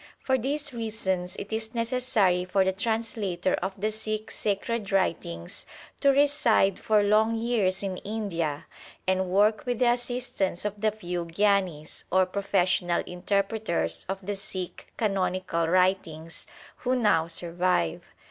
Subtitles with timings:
[0.19, 5.67] For these reasons it is necessary for the translator of the Sikh sacred writings
[5.99, 8.65] to reside for long years in India,
[9.05, 14.91] and work with the assistance of the few gyanis, or professional interpreters of the Sikh
[14.97, 16.47] canonical writings,
[16.77, 18.01] who now survive.